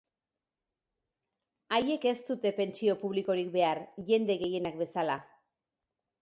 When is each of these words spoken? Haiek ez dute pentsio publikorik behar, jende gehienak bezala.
Haiek 1.77 2.07
ez 2.11 2.15
dute 2.29 2.53
pentsio 2.61 2.95
publikorik 3.03 3.53
behar, 3.59 3.83
jende 4.09 4.39
gehienak 4.41 4.81
bezala. 4.83 5.21